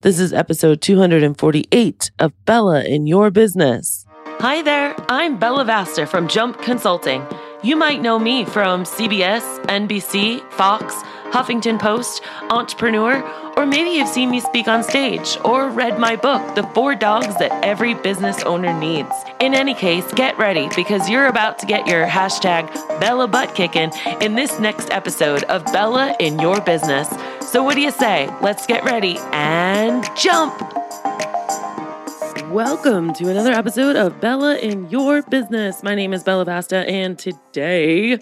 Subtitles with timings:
[0.00, 4.06] This is episode 248 of Bella in Your Business.
[4.38, 7.26] Hi there, I'm Bella Vasta from Jump Consulting.
[7.64, 10.94] You might know me from CBS, NBC, Fox,
[11.30, 13.22] Huffington Post, Entrepreneur,
[13.56, 17.36] or maybe you've seen me speak on stage or read my book, The Four Dogs
[17.38, 19.12] That Every Business Owner Needs.
[19.40, 23.92] In any case, get ready because you're about to get your hashtag Bella butt kicking
[24.20, 27.08] in this next episode of Bella in Your Business.
[27.40, 28.28] So, what do you say?
[28.40, 30.58] Let's get ready and jump!
[32.50, 35.82] Welcome to another episode of Bella in Your Business.
[35.82, 38.18] My name is Bella Vasta, and today,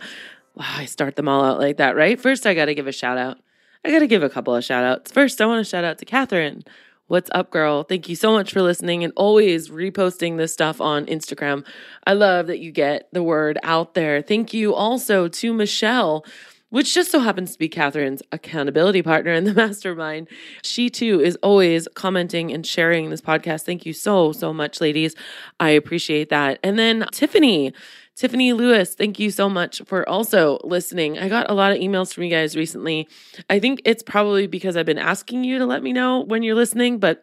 [0.56, 2.19] wow, I start them all out like that, right?
[2.19, 3.38] First, I got to give a shout out.
[3.84, 5.12] I got to give a couple of shout outs.
[5.12, 6.65] First, I want to shout out to Catherine.
[7.09, 7.84] What's up, girl?
[7.84, 11.65] Thank you so much for listening and always reposting this stuff on Instagram.
[12.05, 14.23] I love that you get the word out there.
[14.23, 16.24] Thank you also to Michelle
[16.70, 20.29] which just so happens to be Catherine's accountability partner in the mastermind.
[20.62, 23.62] She too is always commenting and sharing this podcast.
[23.62, 25.15] Thank you so, so much, ladies.
[25.60, 26.59] I appreciate that.
[26.63, 27.73] And then Tiffany.
[28.17, 31.19] Tiffany Lewis, thank you so much for also listening.
[31.19, 33.09] I got a lot of emails from you guys recently.
[33.51, 36.55] I think it's probably because I've been asking you to let me know when you're
[36.55, 37.23] listening, but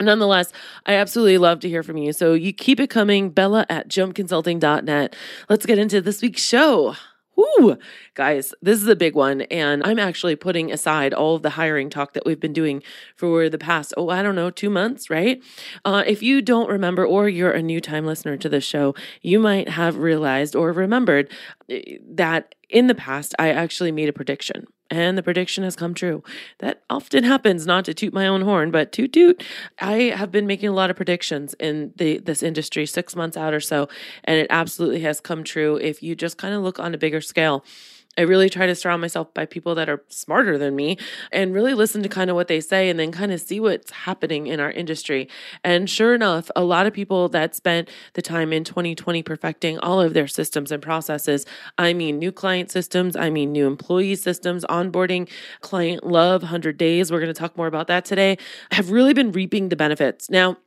[0.00, 0.52] Nonetheless,
[0.86, 2.14] I absolutely love to hear from you.
[2.14, 5.14] So you keep it coming, Bella at jumpconsulting.net.
[5.50, 6.96] Let's get into this week's show.
[7.42, 7.76] Whoo,
[8.14, 9.42] guys, this is a big one.
[9.42, 12.82] And I'm actually putting aside all of the hiring talk that we've been doing
[13.16, 15.42] for the past, oh, I don't know, two months, right?
[15.84, 19.38] Uh, if you don't remember, or you're a new time listener to this show, you
[19.38, 21.30] might have realized or remembered
[21.68, 25.94] eh, that in the past, I actually made a prediction and the prediction has come
[25.94, 26.22] true.
[26.58, 29.42] That often happens, not to toot my own horn, but toot toot.
[29.80, 33.54] I have been making a lot of predictions in the this industry six months out
[33.54, 33.88] or so,
[34.24, 37.22] and it absolutely has come true if you just kind of look on a bigger
[37.22, 37.64] scale.
[38.18, 40.98] I really try to surround myself by people that are smarter than me
[41.32, 43.90] and really listen to kind of what they say and then kind of see what's
[43.90, 45.28] happening in our industry.
[45.64, 50.00] And sure enough, a lot of people that spent the time in 2020 perfecting all
[50.00, 51.46] of their systems and processes
[51.78, 55.28] I mean, new client systems, I mean, new employee systems, onboarding,
[55.60, 57.10] client love, 100 days.
[57.10, 58.36] We're going to talk more about that today
[58.72, 60.30] have really been reaping the benefits.
[60.30, 60.58] Now,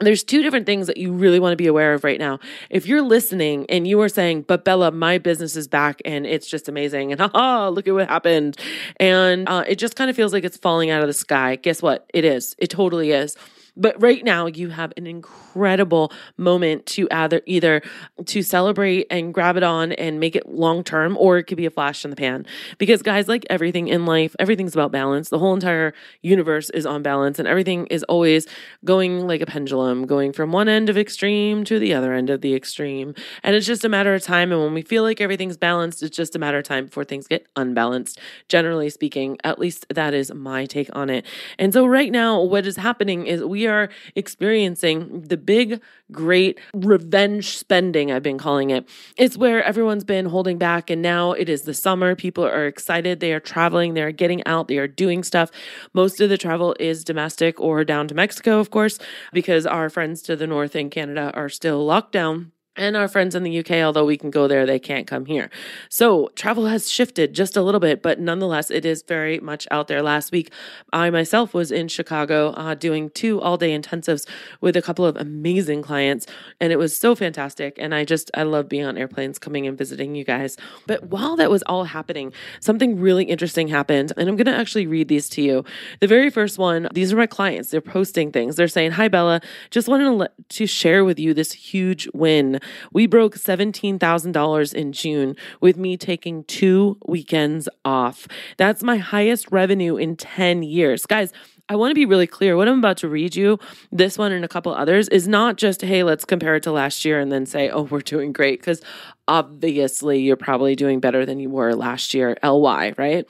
[0.00, 2.38] there's two different things that you really want to be aware of right now.
[2.68, 6.46] If you're listening and you are saying, but Bella, my business is back and it's
[6.46, 8.58] just amazing and haha, look at what happened.
[8.98, 11.56] And uh, it just kind of feels like it's falling out of the sky.
[11.56, 12.10] Guess what?
[12.12, 12.54] It is.
[12.58, 13.36] It totally is.
[13.76, 17.82] But right now, you have an incredible moment to either either
[18.24, 21.66] to celebrate and grab it on and make it long term, or it could be
[21.66, 22.46] a flash in the pan.
[22.78, 25.28] Because guys, like everything in life, everything's about balance.
[25.28, 25.92] The whole entire
[26.22, 28.46] universe is on balance, and everything is always
[28.84, 32.40] going like a pendulum, going from one end of extreme to the other end of
[32.40, 33.14] the extreme.
[33.42, 34.52] And it's just a matter of time.
[34.52, 37.26] And when we feel like everything's balanced, it's just a matter of time before things
[37.26, 38.18] get unbalanced.
[38.48, 41.26] Generally speaking, at least that is my take on it.
[41.58, 47.56] And so right now, what is happening is we are experiencing the big, great revenge
[47.56, 48.88] spending, I've been calling it.
[49.16, 52.14] It's where everyone's been holding back, and now it is the summer.
[52.14, 53.20] People are excited.
[53.20, 55.50] They are traveling, they are getting out, they are doing stuff.
[55.92, 58.98] Most of the travel is domestic or down to Mexico, of course,
[59.32, 63.34] because our friends to the north in Canada are still locked down and our friends
[63.34, 65.50] in the UK, although we can go there, they can't come here.
[65.88, 69.88] So travel has shifted just a little bit, but nonetheless, it is very much out
[69.88, 70.02] there.
[70.02, 70.52] Last week,
[70.92, 74.28] I myself was in Chicago uh, doing two all day intensives
[74.60, 76.26] with a couple of amazing clients,
[76.60, 77.76] and it was so fantastic.
[77.78, 80.56] And I just, I love being on airplanes, coming and visiting you guys.
[80.86, 84.86] But while that was all happening, something really interesting happened, and I'm going to actually
[84.86, 85.64] read these to you.
[86.00, 87.70] The very first one, these are my clients.
[87.70, 88.56] They're posting things.
[88.56, 92.60] They're saying, Hi, Bella, just wanted to, let, to share with you this huge win.
[92.92, 98.26] We broke $17,000 in June with me taking two weekends off.
[98.56, 101.06] That's my highest revenue in 10 years.
[101.06, 101.32] Guys,
[101.68, 102.56] I want to be really clear.
[102.56, 103.58] What I'm about to read you,
[103.90, 107.04] this one and a couple others, is not just, hey, let's compare it to last
[107.04, 108.60] year and then say, oh, we're doing great.
[108.60, 108.80] Because
[109.26, 113.28] obviously you're probably doing better than you were last year, LY, right?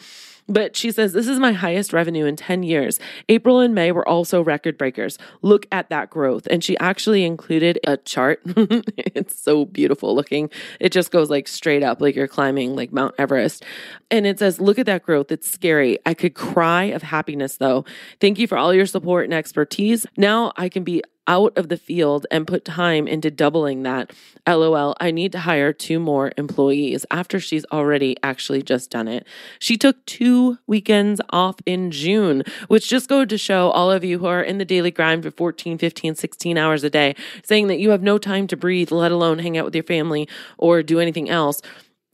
[0.48, 2.98] But she says, This is my highest revenue in 10 years.
[3.28, 5.18] April and May were also record breakers.
[5.42, 6.46] Look at that growth.
[6.50, 8.40] And she actually included a chart.
[8.46, 10.50] it's so beautiful looking.
[10.80, 13.64] It just goes like straight up, like you're climbing like Mount Everest.
[14.10, 15.32] And it says, Look at that growth.
[15.32, 15.98] It's scary.
[16.06, 17.84] I could cry of happiness though.
[18.20, 20.06] Thank you for all your support and expertise.
[20.16, 24.12] Now I can be out of the field and put time into doubling that.
[24.46, 29.26] LOL, I need to hire two more employees after she's already actually just done it.
[29.58, 34.18] She took two weekends off in June, which just goes to show all of you
[34.18, 37.14] who are in the daily grind for 14, 15, 16 hours a day,
[37.44, 40.28] saying that you have no time to breathe, let alone hang out with your family
[40.58, 41.60] or do anything else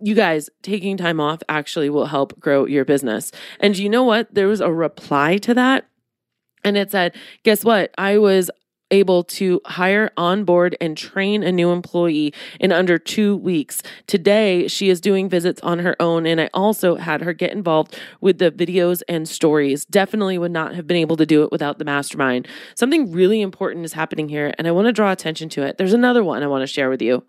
[0.04, 3.30] you guys taking time off actually will help grow your business.
[3.60, 4.34] And you know what?
[4.34, 5.86] There was a reply to that
[6.64, 7.92] And it said, guess what?
[7.98, 8.50] I was
[8.92, 13.82] able to hire, onboard, and train a new employee in under two weeks.
[14.06, 17.98] Today, she is doing visits on her own, and I also had her get involved
[18.20, 19.84] with the videos and stories.
[19.84, 22.46] Definitely would not have been able to do it without the mastermind.
[22.76, 25.78] Something really important is happening here, and I want to draw attention to it.
[25.78, 27.24] There's another one I want to share with you.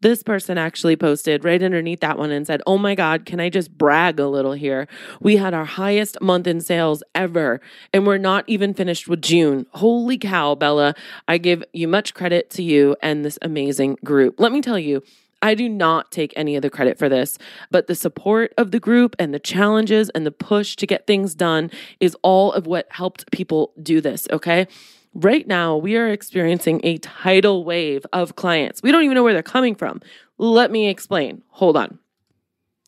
[0.00, 3.50] This person actually posted right underneath that one and said, Oh my God, can I
[3.50, 4.86] just brag a little here?
[5.20, 7.60] We had our highest month in sales ever,
[7.92, 9.66] and we're not even finished with June.
[9.72, 10.94] Holy cow, Bella.
[11.26, 14.38] I give you much credit to you and this amazing group.
[14.38, 15.02] Let me tell you,
[15.42, 17.36] I do not take any of the credit for this,
[17.70, 21.34] but the support of the group and the challenges and the push to get things
[21.34, 24.68] done is all of what helped people do this, okay?
[25.20, 28.84] Right now, we are experiencing a tidal wave of clients.
[28.84, 30.00] We don't even know where they're coming from.
[30.38, 31.42] Let me explain.
[31.48, 31.98] Hold on.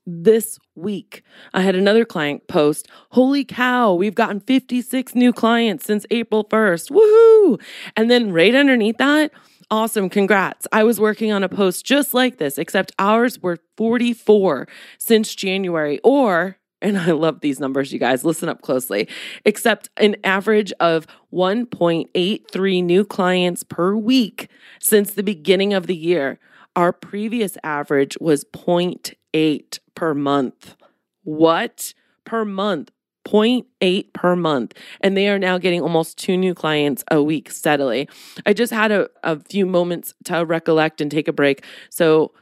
[0.07, 6.07] This week, I had another client post, Holy cow, we've gotten 56 new clients since
[6.13, 6.93] April 1st.
[6.93, 7.61] Woohoo!
[7.97, 9.33] And then right underneath that,
[9.69, 10.69] awesome, congrats.
[10.71, 14.69] I was working on a post just like this, except ours were 44
[14.99, 18.25] since January, or and I love these numbers, you guys.
[18.25, 19.09] Listen up closely.
[19.45, 24.49] Except an average of 1.83 new clients per week
[24.81, 26.39] since the beginning of the year.
[26.77, 30.77] Our previous average was 0.8 per month.
[31.25, 31.95] What?
[32.25, 32.91] Per month.
[33.27, 34.75] 0.8 per month.
[35.03, 38.09] And they are now getting almost two new clients a week steadily.
[38.47, 41.65] I just had a, a few moments to recollect and take a break.
[41.91, 42.33] So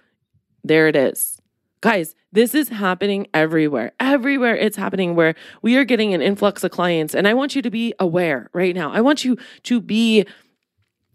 [0.63, 1.38] there it is.
[1.81, 3.93] Guys, this is happening everywhere.
[4.01, 7.15] Everywhere it's happening where we are getting an influx of clients.
[7.15, 8.93] And I want you to be aware right now.
[8.93, 10.27] I want you to be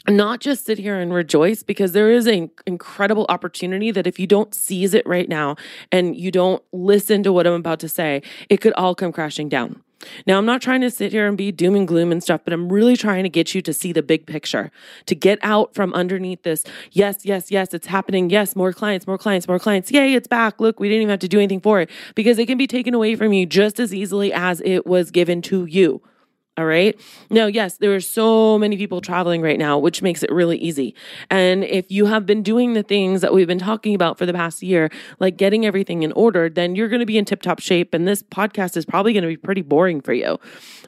[0.08, 4.28] not just sit here and rejoice because there is an incredible opportunity that if you
[4.28, 5.56] don't seize it right now
[5.92, 9.50] and you don't listen to what I'm about to say, it could all come crashing
[9.50, 9.82] down.
[10.26, 12.54] Now, I'm not trying to sit here and be doom and gloom and stuff, but
[12.54, 14.72] I'm really trying to get you to see the big picture,
[15.06, 16.64] to get out from underneath this.
[16.92, 18.30] Yes, yes, yes, it's happening.
[18.30, 19.92] Yes, more clients, more clients, more clients.
[19.92, 20.60] Yay, it's back.
[20.60, 22.94] Look, we didn't even have to do anything for it because it can be taken
[22.94, 26.02] away from you just as easily as it was given to you.
[26.56, 27.00] All right.
[27.32, 30.94] Now, yes, there are so many people traveling right now, which makes it really easy.
[31.32, 34.34] And if you have been doing the things that we've been talking about for the
[34.34, 37.60] past year, like getting everything in order, then you're going to be in tip top
[37.60, 37.96] shape.
[37.96, 40.40] And this podcast is probably going to be pretty boring for you.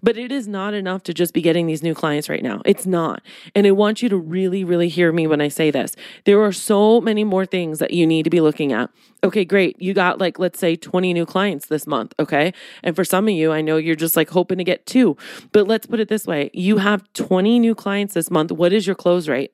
[0.04, 2.62] But it is not enough to just be getting these new clients right now.
[2.64, 3.24] It's not.
[3.56, 5.96] And I want you to really, really hear me when I say this.
[6.26, 8.92] There are so many more things that you need to be looking at.
[9.26, 9.82] Okay, great.
[9.82, 12.14] You got like, let's say 20 new clients this month.
[12.20, 12.54] Okay.
[12.84, 15.18] And for some of you, I know you're just like hoping to get two.
[15.52, 18.52] But let's put it this way you have 20 new clients this month.
[18.52, 19.52] What is your close rate?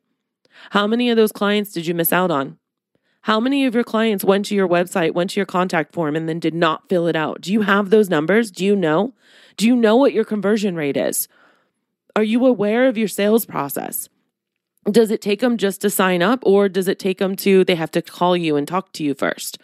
[0.71, 2.57] How many of those clients did you miss out on?
[3.21, 6.27] How many of your clients went to your website, went to your contact form, and
[6.27, 7.39] then did not fill it out?
[7.39, 8.51] Do you have those numbers?
[8.51, 9.13] Do you know?
[9.55, 11.29] Do you know what your conversion rate is?
[12.13, 14.09] Are you aware of your sales process?
[14.89, 17.75] Does it take them just to sign up or does it take them to they
[17.75, 19.57] have to call you and talk to you first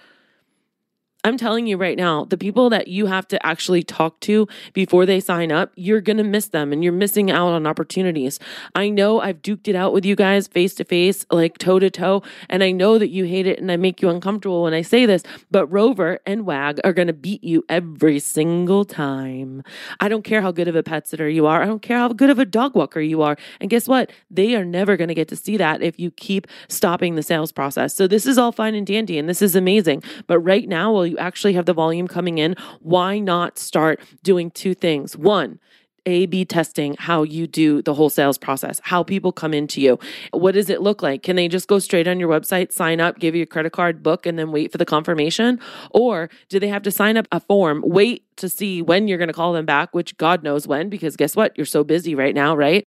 [1.28, 5.06] I'm telling you right now, the people that you have to actually talk to before
[5.06, 8.40] they sign up, you're going to miss them and you're missing out on opportunities.
[8.76, 11.90] I know I've duked it out with you guys face to face, like toe to
[11.90, 14.82] toe, and I know that you hate it and I make you uncomfortable when I
[14.82, 19.64] say this, but Rover and Wag are going to beat you every single time.
[20.00, 21.62] I don't care how good of a pet sitter you are.
[21.62, 23.38] I don't care how good of a dog walker you are.
[23.60, 24.12] And guess what?
[24.32, 27.52] They are never going to get to see that if you keep stopping the sales
[27.52, 27.94] process.
[27.94, 30.04] So this is all fine and dandy and this is amazing.
[30.28, 34.52] But right now, while you actually have the volume coming in, why not start doing
[34.52, 35.18] two things?
[35.18, 35.60] One,
[36.06, 40.00] a B testing how you do the whole sales process, how people come into you.
[40.32, 41.22] What does it look like?
[41.22, 44.02] Can they just go straight on your website, sign up, give you a credit card,
[44.02, 45.60] book, and then wait for the confirmation?
[45.92, 49.28] Or do they have to sign up a form, wait to see when you're going
[49.28, 51.58] to call them back, which God knows when, because guess what?
[51.58, 52.86] You're so busy right now, right?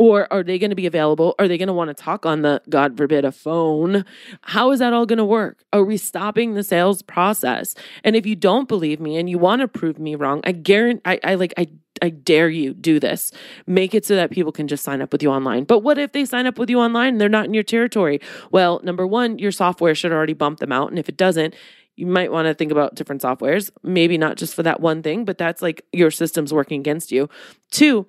[0.00, 1.34] Or are they going to be available?
[1.38, 4.06] Are they going to want to talk on the, God forbid, a phone?
[4.40, 5.62] How is that all going to work?
[5.74, 7.74] Are we stopping the sales process?
[8.02, 11.02] And if you don't believe me and you want to prove me wrong, I guarantee,
[11.04, 11.68] I, I like, I,
[12.00, 13.30] I dare you do this.
[13.66, 15.64] Make it so that people can just sign up with you online.
[15.64, 18.22] But what if they sign up with you online and they're not in your territory?
[18.50, 20.88] Well, number one, your software should already bump them out.
[20.88, 21.54] And if it doesn't,
[21.96, 25.26] you might want to think about different softwares, maybe not just for that one thing,
[25.26, 27.28] but that's like your system's working against you.
[27.70, 28.06] Two,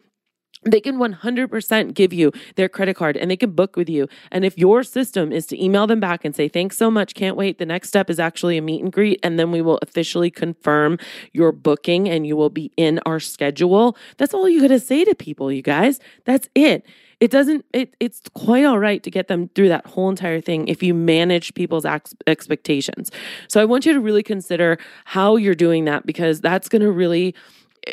[0.63, 4.07] they can 100% give you their credit card and they can book with you.
[4.31, 7.35] And if your system is to email them back and say, thanks so much, can't
[7.35, 9.19] wait, the next step is actually a meet and greet.
[9.23, 10.99] And then we will officially confirm
[11.33, 13.97] your booking and you will be in our schedule.
[14.17, 15.99] That's all you got to say to people, you guys.
[16.25, 16.85] That's it.
[17.19, 20.67] It doesn't, it, it's quite all right to get them through that whole entire thing
[20.67, 23.11] if you manage people's ex- expectations.
[23.47, 26.91] So I want you to really consider how you're doing that because that's going to
[26.91, 27.35] really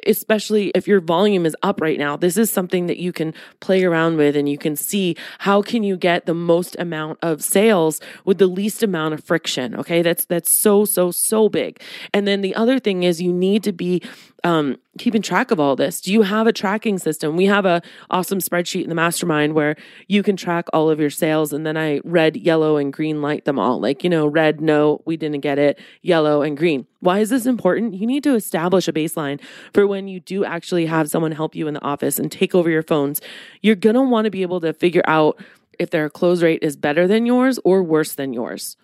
[0.07, 3.85] especially if your volume is up right now, this is something that you can play
[3.85, 8.01] around with and you can see how can you get the most amount of sales
[8.25, 9.75] with the least amount of friction.
[9.75, 10.03] Okay.
[10.03, 11.81] That's, that's so, so, so big.
[12.13, 14.03] And then the other thing is you need to be
[14.45, 16.01] um, keeping track of all this?
[16.01, 17.37] Do you have a tracking system?
[17.37, 19.77] We have a awesome spreadsheet in the mastermind where
[20.07, 23.45] you can track all of your sales, and then I red, yellow, and green light
[23.45, 23.81] them all.
[23.81, 25.79] Like you know, red, no, we didn't get it.
[26.03, 26.87] Yellow and green.
[27.01, 27.95] Why is this important?
[27.95, 29.41] You need to establish a baseline
[29.73, 32.71] for when you do actually have someone help you in the office and take over
[32.71, 33.21] your phones.
[33.63, 35.41] You're gonna want to be able to figure out
[35.79, 38.77] if their close rate is better than yours or worse than yours.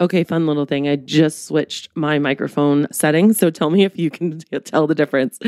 [0.00, 0.88] Okay, fun little thing.
[0.88, 3.38] I just switched my microphone settings.
[3.38, 5.38] So tell me if you can tell the difference.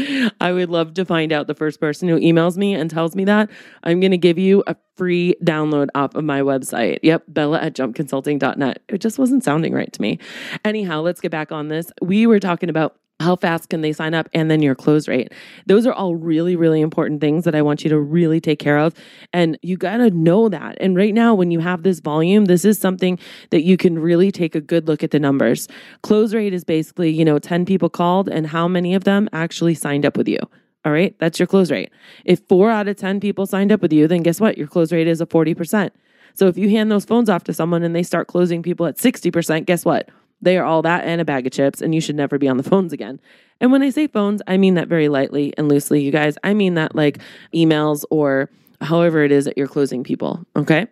[0.41, 3.25] I would love to find out the first person who emails me and tells me
[3.25, 3.51] that.
[3.83, 7.01] I'm going to give you a free download off of my website.
[7.03, 8.83] Yep, Bella at jumpconsulting.net.
[8.89, 10.21] It just wasn't sounding right to me.
[10.65, 11.91] Anyhow, let's get back on this.
[12.01, 15.33] We were talking about how fast can they sign up and then your close rate.
[15.67, 18.79] Those are all really really important things that i want you to really take care
[18.79, 18.95] of.
[19.33, 20.77] And you got to know that.
[20.81, 23.19] And right now when you have this volume this is something
[23.51, 25.69] that you can really take a good look at the numbers.
[26.03, 29.75] Close rate is basically you know 10 people called and how many of them actually
[29.75, 30.41] signed up with you.
[30.85, 31.19] All right?
[31.19, 31.91] That's your close rate.
[32.25, 34.59] If 4 out of 10 people signed up with you then guess what?
[34.59, 35.91] Your close rate is a 40%
[36.35, 38.99] so if you hand those phones off to someone and they start closing people at
[38.99, 40.11] 60% guess what
[40.47, 42.57] they are all that and a bag of chips, and you should never be on
[42.57, 43.21] the phones again.
[43.61, 46.39] And when I say phones, I mean that very lightly and loosely, you guys.
[46.45, 47.19] I mean that like
[47.53, 48.49] emails or
[48.81, 50.47] however it is that you're closing people.
[50.55, 50.87] Okay.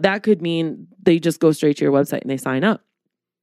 [0.00, 2.82] That could mean they just go straight to your website and they sign up.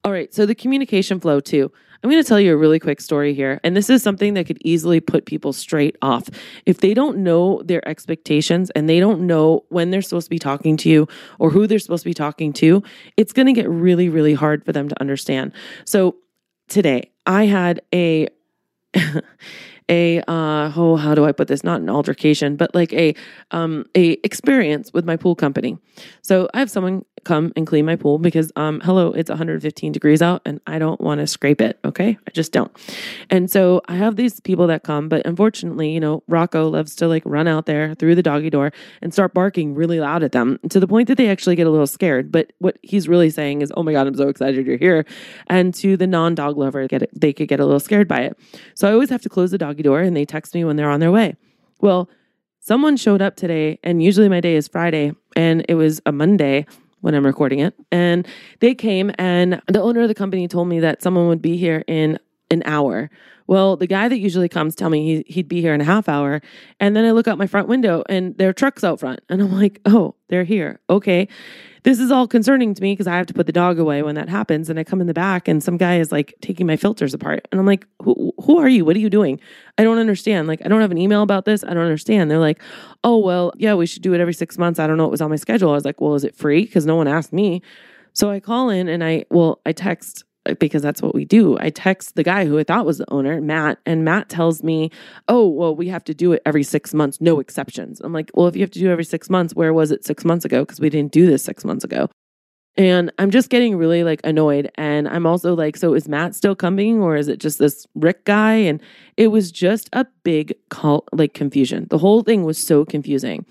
[0.03, 0.31] All right.
[0.31, 1.71] So the communication flow, too.
[2.05, 3.59] I'm going to tell you a really quick story here.
[3.63, 6.29] And this is something that could easily put people straight off.
[6.67, 10.37] If they don't know their expectations and they don't know when they're supposed to be
[10.37, 11.07] talking to you
[11.39, 12.83] or who they're supposed to be talking to,
[13.17, 15.51] it's going to get really, really hard for them to understand.
[15.83, 16.17] So
[16.67, 18.27] today, I had a.
[19.89, 23.13] a uh oh how do I put this not an altercation but like a
[23.51, 25.77] um a experience with my pool company.
[26.21, 30.21] So I have someone come and clean my pool because um hello it's 115 degrees
[30.21, 32.17] out and I don't want to scrape it, okay?
[32.27, 32.71] I just don't.
[33.29, 37.07] And so I have these people that come but unfortunately, you know, Rocco loves to
[37.07, 40.59] like run out there through the doggy door and start barking really loud at them
[40.69, 42.31] to the point that they actually get a little scared.
[42.31, 45.05] But what he's really saying is, "Oh my god, I'm so excited you're here."
[45.47, 48.37] And to the non-dog lover, get it, they could get a little scared by it.
[48.73, 50.89] So I always have to close the dog door and they text me when they're
[50.89, 51.35] on their way.
[51.81, 52.09] Well,
[52.59, 56.65] someone showed up today, and usually my day is Friday, and it was a Monday
[57.01, 57.73] when I'm recording it.
[57.91, 58.27] And
[58.59, 61.83] they came, and the owner of the company told me that someone would be here
[61.87, 62.17] in
[62.55, 63.09] an hour.
[63.47, 66.09] Well, the guy that usually comes tell me he, would be here in a half
[66.09, 66.41] hour.
[66.79, 69.19] And then I look out my front window and their truck's out front.
[69.29, 70.79] And I'm like, oh, they're here.
[70.89, 71.27] Okay.
[71.83, 74.15] This is all concerning to me because I have to put the dog away when
[74.15, 74.71] that happens.
[74.71, 77.47] And I come in the back and some guy is like taking my filters apart.
[77.51, 78.83] And I'm like, who, who are you?
[78.83, 79.39] What are you doing?
[79.77, 80.47] I don't understand.
[80.47, 81.63] Like, I don't have an email about this.
[81.63, 82.31] I don't understand.
[82.31, 82.59] They're like,
[83.03, 84.79] oh, well, yeah, we should do it every six months.
[84.79, 85.05] I don't know.
[85.05, 85.69] It was on my schedule.
[85.69, 86.65] I was like, well, is it free?
[86.65, 87.61] Because no one asked me.
[88.13, 90.23] So I call in and I, well, I text
[90.59, 91.57] because that's what we do.
[91.59, 94.91] I text the guy who I thought was the owner, Matt, and Matt tells me,
[95.27, 98.01] Oh, well, we have to do it every six months, no exceptions.
[98.01, 100.23] I'm like, Well, if you have to do every six months, where was it six
[100.23, 100.63] months ago?
[100.63, 102.09] Because we didn't do this six months ago.
[102.77, 104.69] And I'm just getting really like annoyed.
[104.75, 108.25] And I'm also like, so is Matt still coming or is it just this Rick
[108.25, 108.55] guy?
[108.55, 108.81] And
[109.15, 111.87] it was just a big call, like confusion.
[111.89, 113.45] The whole thing was so confusing.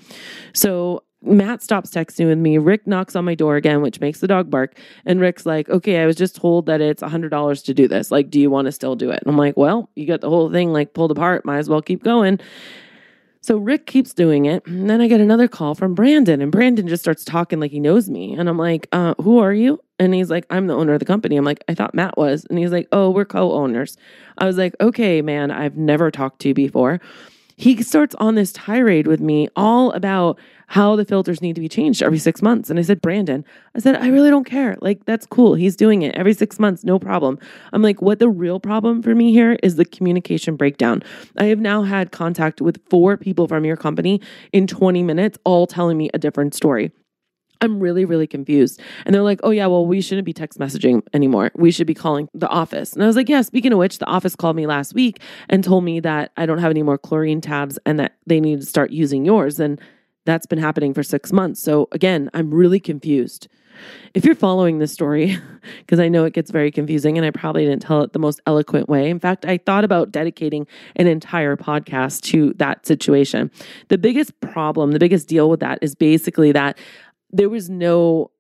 [0.53, 2.59] So Matt stops texting with me.
[2.59, 4.79] Rick knocks on my door again, which makes the dog bark.
[5.07, 8.11] And Rick's like, okay, I was just told that it's $100 to do this.
[8.11, 9.21] Like, do you want to still do it?
[9.23, 11.45] And I'm like, well, you got the whole thing like pulled apart.
[11.45, 12.41] Might as well keep going.
[13.41, 14.67] So Rick keeps doing it.
[14.67, 17.79] And then I get another call from Brandon, and Brandon just starts talking like he
[17.79, 18.33] knows me.
[18.33, 19.81] And I'm like, uh, who are you?
[19.99, 21.37] And he's like, I'm the owner of the company.
[21.37, 22.47] I'm like, I thought Matt was.
[22.49, 23.99] And he's like, oh, we're co owners.
[24.39, 27.01] I was like, okay, man, I've never talked to you before
[27.57, 31.69] he starts on this tirade with me all about how the filters need to be
[31.69, 32.71] changed every six months.
[32.71, 33.45] And I said, Brandon,
[33.77, 34.77] I said, I really don't care.
[34.81, 35.55] Like, that's cool.
[35.55, 37.39] He's doing it every six months, no problem.
[37.73, 41.03] I'm like, what the real problem for me here is the communication breakdown.
[41.37, 44.21] I have now had contact with four people from your company
[44.53, 46.93] in 20 minutes, all telling me a different story.
[47.61, 48.81] I'm really, really confused.
[49.05, 51.51] And they're like, oh, yeah, well, we shouldn't be text messaging anymore.
[51.55, 52.93] We should be calling the office.
[52.93, 55.63] And I was like, yeah, speaking of which, the office called me last week and
[55.63, 58.67] told me that I don't have any more chlorine tabs and that they need to
[58.67, 59.61] start using yours.
[59.61, 59.81] And
[60.27, 61.61] that's been happening for six months.
[61.61, 63.49] So again, I'm really confused.
[64.15, 65.37] If you're following this story,
[65.79, 68.41] because I know it gets very confusing and I probably didn't tell it the most
[68.47, 69.11] eloquent way.
[69.11, 73.51] In fact, I thought about dedicating an entire podcast to that situation.
[73.89, 76.79] The biggest problem, the biggest deal with that is basically that
[77.35, 78.31] there was no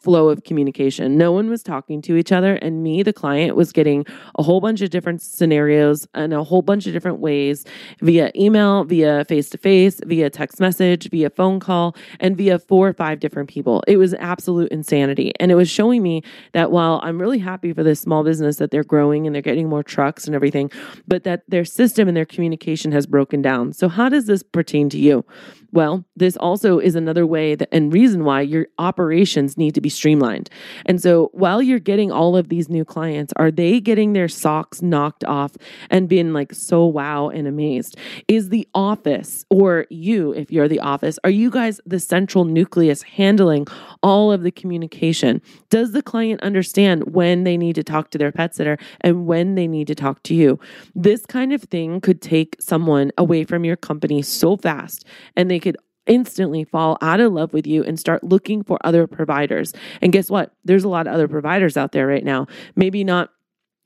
[0.00, 1.18] flow of communication.
[1.18, 2.54] No one was talking to each other.
[2.54, 4.06] And me, the client, was getting
[4.36, 7.64] a whole bunch of different scenarios and a whole bunch of different ways
[8.00, 12.88] via email, via face to face, via text message, via phone call, and via four
[12.88, 13.82] or five different people.
[13.88, 15.32] It was absolute insanity.
[15.40, 18.70] And it was showing me that while I'm really happy for this small business that
[18.70, 20.70] they're growing and they're getting more trucks and everything,
[21.08, 23.72] but that their system and their communication has broken down.
[23.72, 25.24] So, how does this pertain to you?
[25.72, 29.88] Well, this also is another way that, and reason why your operations need to be
[29.88, 30.50] streamlined.
[30.84, 34.82] And so while you're getting all of these new clients, are they getting their socks
[34.82, 35.56] knocked off
[35.88, 37.96] and being like so wow and amazed?
[38.28, 43.00] Is the office or you, if you're the office, are you guys the central nucleus
[43.02, 43.66] handling
[44.02, 45.40] all of the communication?
[45.70, 49.54] Does the client understand when they need to talk to their pet sitter and when
[49.54, 50.60] they need to talk to you?
[50.94, 55.61] This kind of thing could take someone away from your company so fast and they
[56.06, 59.72] instantly fall out of love with you and start looking for other providers.
[60.00, 60.52] And guess what?
[60.64, 62.46] There's a lot of other providers out there right now.
[62.76, 63.30] Maybe not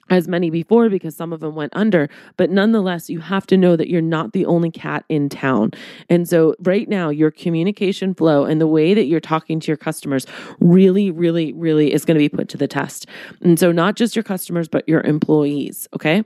[0.08, 2.08] as many before because some of them went under.
[2.36, 5.72] But nonetheless, you have to know that you're not the only cat in town.
[6.08, 9.76] And so, right now, your communication flow and the way that you're talking to your
[9.76, 10.26] customers
[10.60, 13.06] really, really, really is going to be put to the test.
[13.40, 15.88] And so, not just your customers, but your employees.
[15.94, 16.24] Okay.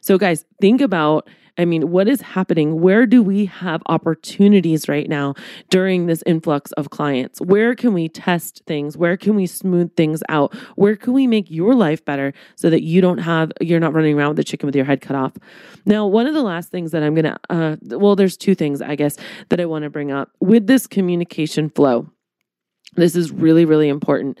[0.00, 2.80] So, guys, think about I mean, what is happening?
[2.80, 5.34] Where do we have opportunities right now
[5.70, 7.40] during this influx of clients?
[7.40, 8.96] Where can we test things?
[8.96, 10.54] Where can we smooth things out?
[10.76, 14.16] Where can we make your life better so that you don't have, you're not running
[14.16, 15.32] around with the chicken with your head cut off?
[15.86, 18.82] Now, one of the last things that I'm going to, uh, well, there's two things,
[18.82, 19.16] I guess,
[19.48, 22.10] that I want to bring up with this communication flow.
[22.96, 24.38] This is really, really important.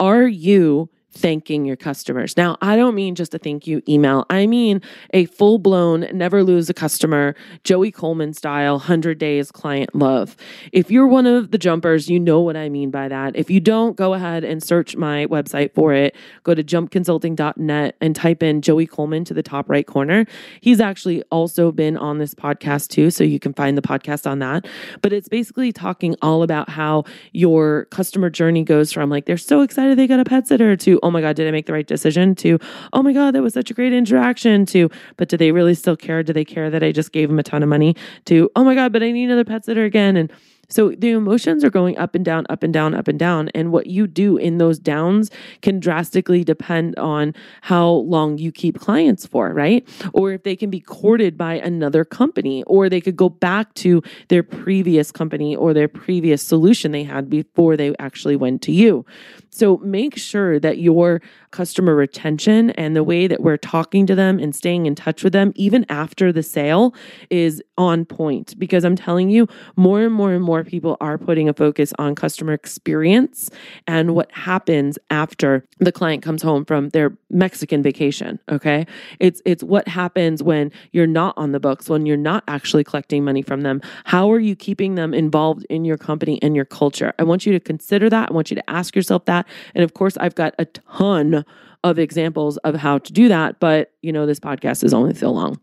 [0.00, 2.36] Are you thanking your customers.
[2.36, 4.24] Now, I don't mean just a thank you email.
[4.30, 4.80] I mean
[5.12, 10.36] a full blown, never lose a customer, Joey Coleman style, 100 days client love.
[10.72, 13.36] If you're one of the jumpers, you know what I mean by that.
[13.36, 16.16] If you don't, go ahead and search my website for it.
[16.44, 20.26] Go to jumpconsulting.net and type in Joey Coleman to the top right corner.
[20.60, 24.38] He's actually also been on this podcast too, so you can find the podcast on
[24.38, 24.66] that.
[25.02, 29.60] But it's basically talking all about how your customer journey goes from like they're so
[29.60, 31.86] excited they got a pet sitter to oh my God, did I make the right
[31.86, 32.34] decision?
[32.36, 32.58] To,
[32.92, 34.66] oh my God, that was such a great interaction.
[34.66, 36.22] To, but do they really still care?
[36.22, 37.96] Do they care that I just gave them a ton of money?
[38.26, 40.16] To, oh my God, but I need another pet sitter again.
[40.16, 40.32] And
[40.72, 43.50] so the emotions are going up and down, up and down, up and down.
[43.50, 48.80] And what you do in those downs can drastically depend on how long you keep
[48.80, 49.86] clients for, right?
[50.14, 54.02] Or if they can be courted by another company, or they could go back to
[54.28, 59.04] their previous company or their previous solution they had before they actually went to you.
[59.52, 64.38] So make sure that your customer retention and the way that we're talking to them
[64.38, 66.94] and staying in touch with them, even after the sale,
[67.30, 68.58] is on point.
[68.58, 72.14] Because I'm telling you, more and more and more people are putting a focus on
[72.14, 73.50] customer experience
[73.86, 78.38] and what happens after the client comes home from their Mexican vacation.
[78.48, 78.86] Okay.
[79.20, 83.24] It's it's what happens when you're not on the books, when you're not actually collecting
[83.24, 83.82] money from them.
[84.04, 87.12] How are you keeping them involved in your company and your culture?
[87.18, 88.30] I want you to consider that.
[88.30, 89.41] I want you to ask yourself that.
[89.74, 91.44] And of course, I've got a ton
[91.84, 95.30] of examples of how to do that, but you know, this podcast is only so
[95.30, 95.60] long.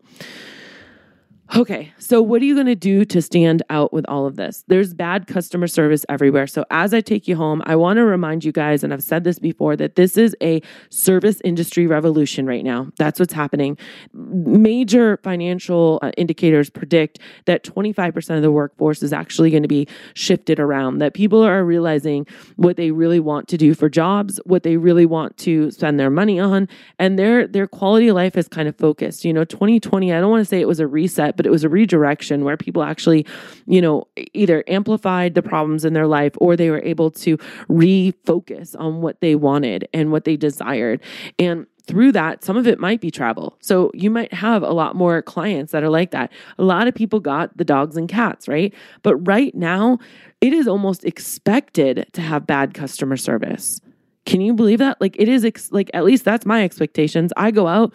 [1.56, 4.64] Okay, so what are you going to do to stand out with all of this?
[4.68, 6.46] There's bad customer service everywhere.
[6.46, 9.24] So, as I take you home, I want to remind you guys, and I've said
[9.24, 12.92] this before, that this is a service industry revolution right now.
[12.98, 13.76] That's what's happening.
[14.12, 19.88] Major financial uh, indicators predict that 25% of the workforce is actually going to be
[20.14, 24.62] shifted around, that people are realizing what they really want to do for jobs, what
[24.62, 26.68] they really want to spend their money on,
[27.00, 29.24] and their, their quality of life is kind of focused.
[29.24, 31.64] You know, 2020, I don't want to say it was a reset but it was
[31.64, 33.24] a redirection where people actually,
[33.64, 37.38] you know, either amplified the problems in their life or they were able to
[37.70, 41.00] refocus on what they wanted and what they desired.
[41.38, 43.56] And through that, some of it might be travel.
[43.62, 46.30] So you might have a lot more clients that are like that.
[46.58, 48.74] A lot of people got the dogs and cats, right?
[49.02, 49.98] But right now,
[50.42, 53.80] it is almost expected to have bad customer service.
[54.26, 55.00] Can you believe that?
[55.00, 57.32] Like it is ex- like at least that's my expectations.
[57.34, 57.94] I go out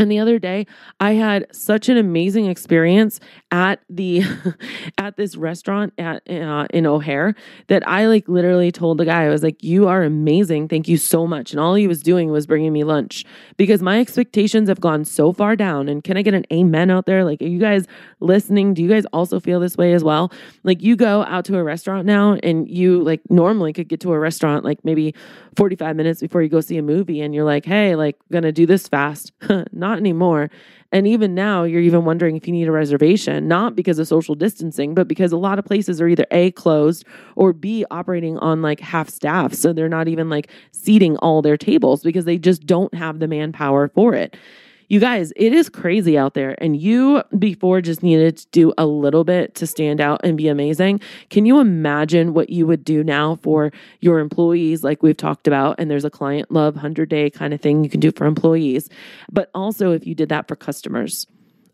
[0.00, 0.66] and the other day,
[0.98, 4.22] I had such an amazing experience at the
[4.98, 7.34] at this restaurant at uh, in O'Hare
[7.66, 10.96] that I like literally told the guy I was like, "You are amazing, thank you
[10.96, 13.26] so much." And all he was doing was bringing me lunch
[13.58, 15.86] because my expectations have gone so far down.
[15.86, 17.22] And can I get an amen out there?
[17.22, 17.86] Like, are you guys
[18.20, 18.72] listening?
[18.72, 20.32] Do you guys also feel this way as well?
[20.64, 24.14] Like, you go out to a restaurant now, and you like normally could get to
[24.14, 25.14] a restaurant like maybe
[25.56, 28.50] forty five minutes before you go see a movie, and you're like, "Hey, like, gonna
[28.50, 29.32] do this fast."
[29.72, 30.50] Not not anymore.
[30.92, 34.34] And even now, you're even wondering if you need a reservation, not because of social
[34.34, 37.04] distancing, but because a lot of places are either A, closed,
[37.36, 39.54] or B, operating on like half staff.
[39.54, 43.28] So they're not even like seating all their tables because they just don't have the
[43.28, 44.36] manpower for it.
[44.90, 46.56] You guys, it is crazy out there.
[46.58, 50.48] And you before just needed to do a little bit to stand out and be
[50.48, 51.00] amazing.
[51.30, 55.76] Can you imagine what you would do now for your employees, like we've talked about?
[55.78, 58.88] And there's a client love 100 day kind of thing you can do for employees.
[59.30, 61.24] But also, if you did that for customers,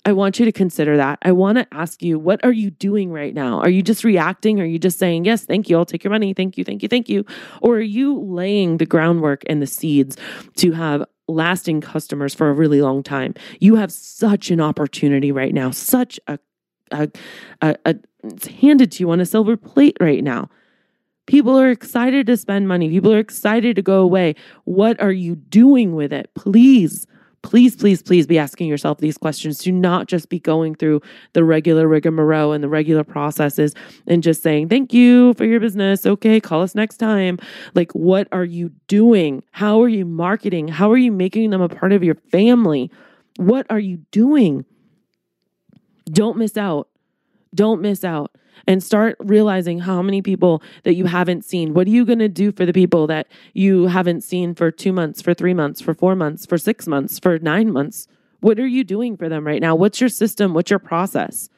[0.04, 1.18] I want you to consider that.
[1.22, 3.60] I want to ask you, what are you doing right now?
[3.60, 4.60] Are you just reacting?
[4.60, 6.88] Are you just saying, yes, thank you, I'll take your money, thank you, thank you,
[6.88, 7.24] thank you?
[7.62, 10.16] Or are you laying the groundwork and the seeds
[10.58, 13.34] to have lasting customers for a really long time?
[13.60, 16.38] You have such an opportunity right now, such a,
[16.90, 17.08] a,
[17.62, 20.48] a, a it's handed to you on a silver plate right now.
[21.26, 22.88] People are excited to spend money.
[22.88, 24.34] People are excited to go away.
[24.64, 26.30] What are you doing with it?
[26.34, 27.06] Please
[27.46, 29.58] please, please, please be asking yourself these questions.
[29.58, 31.00] Do not just be going through
[31.32, 33.72] the regular rigmarole and the regular processes
[34.08, 36.04] and just saying, thank you for your business.
[36.04, 37.38] Okay, call us next time.
[37.76, 39.44] Like, what are you doing?
[39.52, 40.66] How are you marketing?
[40.66, 42.90] How are you making them a part of your family?
[43.36, 44.64] What are you doing?
[46.06, 46.88] Don't miss out.
[47.54, 48.32] Don't miss out
[48.66, 51.74] and start realizing how many people that you haven't seen.
[51.74, 54.92] What are you going to do for the people that you haven't seen for two
[54.92, 58.08] months, for three months, for four months, for six months, for nine months?
[58.40, 59.74] What are you doing for them right now?
[59.74, 60.54] What's your system?
[60.54, 61.48] What's your process?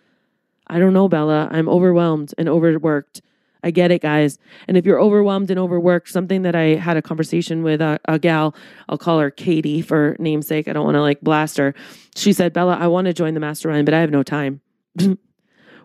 [0.67, 1.49] I don't know, Bella.
[1.51, 3.23] I'm overwhelmed and overworked.
[3.63, 4.39] I get it, guys.
[4.69, 8.19] And if you're overwhelmed and overworked, something that I had a conversation with a, a
[8.19, 8.55] gal,
[8.89, 10.69] I'll call her Katie for namesake.
[10.69, 11.75] I don't want to like blast her.
[12.15, 14.61] She said, Bella, I want to join the mastermind, but I have no time.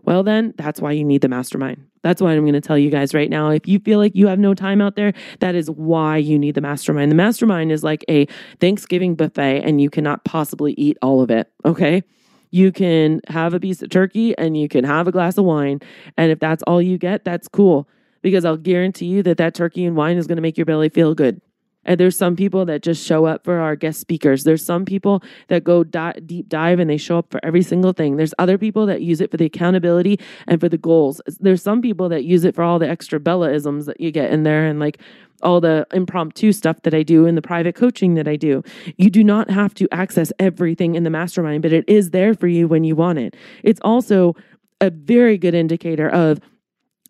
[0.04, 1.86] Well, then that's why you need the mastermind.
[2.04, 3.50] That's why I'm going to tell you guys right now.
[3.50, 6.56] If you feel like you have no time out there, that is why you need
[6.56, 7.10] the mastermind.
[7.10, 8.26] The mastermind is like a
[8.60, 11.50] Thanksgiving buffet, and you cannot possibly eat all of it.
[11.64, 12.04] Okay.
[12.52, 15.80] You can have a piece of turkey and you can have a glass of wine.
[16.18, 17.90] And if that's all you get, that's cool
[18.22, 20.90] because I'll guarantee you that that turkey and wine is going to make your belly
[20.90, 21.42] feel good.
[21.86, 24.44] And there's some people that just show up for our guest speakers.
[24.44, 27.94] There's some people that go di- deep dive and they show up for every single
[27.94, 28.18] thing.
[28.18, 31.22] There's other people that use it for the accountability and for the goals.
[31.40, 34.44] There's some people that use it for all the extra Bella-isms that you get in
[34.44, 35.00] there and like
[35.42, 38.64] all the impromptu stuff that I do and the private coaching that I do.
[38.98, 42.48] You do not have to access everything in the mastermind, but it is there for
[42.48, 43.36] you when you want it.
[43.62, 44.36] It's also
[44.80, 46.40] a very good indicator of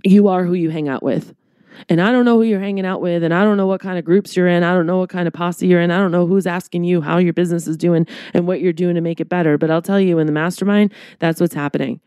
[0.04, 1.34] you are who you hang out with.
[1.90, 3.98] And I don't know who you're hanging out with, and I don't know what kind
[3.98, 4.64] of groups you're in.
[4.64, 5.92] I don't know what kind of posse you're in.
[5.92, 8.96] I don't know who's asking you how your business is doing and what you're doing
[8.96, 9.58] to make it better.
[9.58, 12.00] But I'll tell you, in the mastermind, that's what's happening.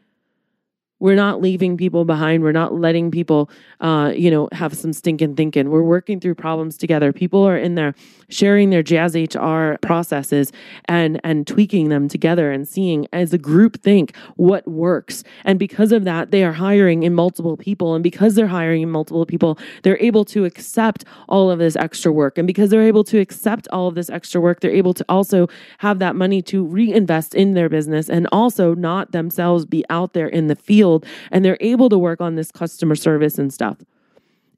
[0.99, 2.43] We're not leaving people behind.
[2.43, 5.69] We're not letting people, uh, you know, have some stinking thinking.
[5.69, 7.13] We're working through problems together.
[7.13, 7.95] People are in there
[8.31, 10.53] sharing their JazzHR processes
[10.87, 15.23] and and tweaking them together and seeing as a group think what works.
[15.45, 17.95] And because of that, they are hiring in multiple people.
[17.95, 22.11] And because they're hiring in multiple people, they're able to accept all of this extra
[22.11, 22.39] work.
[22.39, 25.47] And because they're able to accept all of this extra work, they're able to also
[25.79, 30.29] have that money to reinvest in their business and also not themselves be out there
[30.29, 30.86] in the field
[31.31, 33.79] and they're able to work on this customer service and stuff.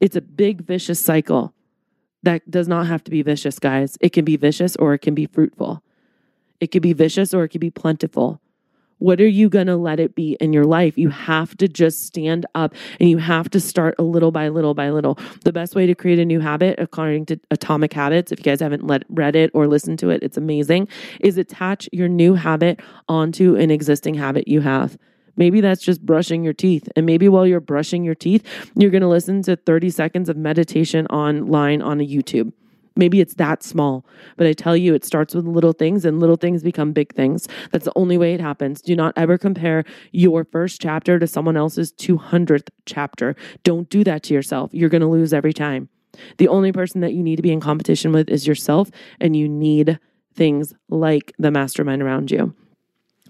[0.01, 1.55] It's a big vicious cycle
[2.23, 3.97] that does not have to be vicious, guys.
[4.01, 5.83] It can be vicious or it can be fruitful.
[6.61, 8.41] It can be vicious or it can be plentiful.
[8.99, 10.99] What are you going to let it be in your life?
[10.99, 14.75] You have to just stand up and you have to start a little by little
[14.75, 15.19] by little.
[15.45, 18.61] The best way to create a new habit, according to Atomic Habits, if you guys
[18.61, 20.89] haven't let, read it or listened to it, it's amazing,
[21.21, 24.99] is attach your new habit onto an existing habit you have.
[25.39, 26.89] Maybe that's just brushing your teeth.
[26.97, 30.37] And maybe while you're brushing your teeth, you're going to listen to 30 seconds of
[30.37, 32.53] meditation online on a YouTube.
[32.97, 34.05] Maybe it's that small,
[34.37, 37.47] but I tell you, it starts with little things and little things become big things.
[37.71, 38.83] That's the only way it happens.
[38.83, 43.37] Do not ever compare your first chapter to someone else's 200th chapter.
[43.63, 44.71] Don't do that to yourself.
[44.75, 45.89] You're going to lose every time.
[46.39, 49.49] The only person that you need to be in competition with is yourself, and you
[49.49, 50.01] need
[50.35, 52.53] things like the mastermind around you.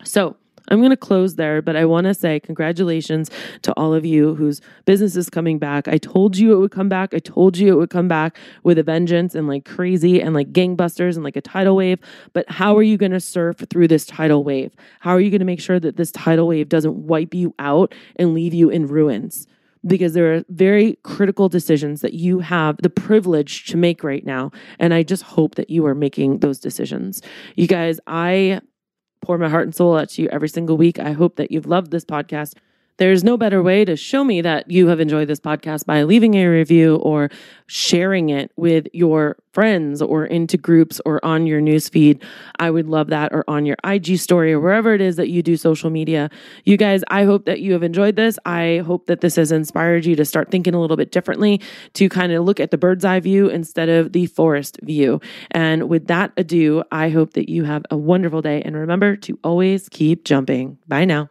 [0.02, 0.36] So,
[0.68, 3.30] I'm going to close there, but I want to say congratulations
[3.62, 5.88] to all of you whose business is coming back.
[5.88, 7.14] I told you it would come back.
[7.14, 10.52] I told you it would come back with a vengeance and like crazy and like
[10.52, 11.98] gangbusters and like a tidal wave.
[12.32, 14.72] But how are you going to surf through this tidal wave?
[15.00, 17.94] How are you going to make sure that this tidal wave doesn't wipe you out
[18.16, 19.46] and leave you in ruins?
[19.86, 24.50] because there are very critical decisions that you have the privilege to make right now.
[24.78, 27.22] And I just hope that you are making those decisions.
[27.56, 28.60] You guys, I
[29.20, 30.98] pour my heart and soul out to you every single week.
[30.98, 32.54] I hope that you've loved this podcast.
[32.98, 36.34] There's no better way to show me that you have enjoyed this podcast by leaving
[36.34, 37.30] a review or
[37.68, 42.22] sharing it with your friends or into groups or on your newsfeed.
[42.58, 45.44] I would love that or on your IG story or wherever it is that you
[45.44, 46.28] do social media.
[46.64, 48.36] You guys, I hope that you have enjoyed this.
[48.44, 51.60] I hope that this has inspired you to start thinking a little bit differently,
[51.94, 55.20] to kind of look at the bird's eye view instead of the forest view.
[55.52, 59.38] And with that ado, I hope that you have a wonderful day and remember to
[59.44, 60.78] always keep jumping.
[60.88, 61.30] Bye now.